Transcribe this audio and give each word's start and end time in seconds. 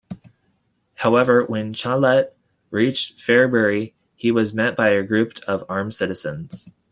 However, 0.95 1.45
when 1.45 1.75
Chanute 1.75 2.31
reached 2.71 3.19
Fairbury, 3.19 3.93
he 4.15 4.31
was 4.31 4.51
met 4.51 4.75
by 4.75 4.89
a 4.89 5.03
group 5.03 5.37
of 5.47 5.63
armed 5.69 5.93
citizens. 5.93 6.71